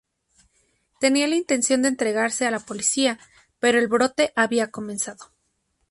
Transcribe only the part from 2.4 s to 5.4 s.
a la policía, pero el brote había comenzado.